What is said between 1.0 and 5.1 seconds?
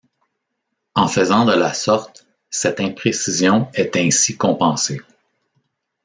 faisant de la sorte, cette imprécision est ainsi compensée.